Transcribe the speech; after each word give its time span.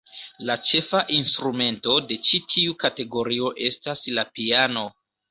La 0.49 0.53
ĉefa 0.67 1.01
instrumento 1.17 1.97
de 2.11 2.17
ĉi 2.29 2.39
tiu 2.53 2.77
kategorio 2.83 3.51
estas 3.67 4.01
la 4.21 4.25
piano. 4.39 4.87